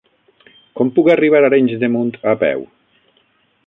Com 0.79 0.89
puc 0.95 1.11
arribar 1.15 1.43
a 1.45 1.49
Arenys 1.51 1.79
de 1.85 1.93
Munt 1.99 2.13
a 2.35 2.39
peu? 2.47 2.69